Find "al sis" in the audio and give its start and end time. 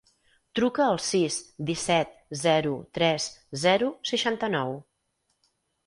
0.93-1.37